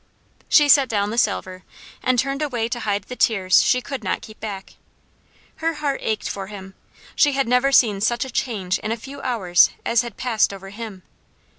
She 0.49 0.67
set 0.67 0.89
down 0.89 1.11
the 1.11 1.17
salver, 1.19 1.63
and 2.01 2.17
turned 2.17 2.41
away 2.41 2.67
to 2.69 2.79
hide 2.79 3.03
the 3.03 3.15
tears 3.15 3.61
she 3.61 3.81
could 3.83 4.03
not 4.03 4.23
keep 4.23 4.39
back. 4.39 4.73
Her 5.57 5.75
heart 5.75 5.99
ached 6.01 6.27
for 6.27 6.47
him. 6.47 6.73
She 7.15 7.33
had 7.33 7.47
never 7.47 7.71
seen 7.71 8.01
such 8.01 8.25
a 8.25 8.31
change 8.31 8.79
in 8.79 8.91
a 8.91 8.97
few 8.97 9.21
hours 9.21 9.69
as 9.85 10.01
had 10.01 10.17
passed 10.17 10.53
over 10.55 10.69
him. 10.71 11.03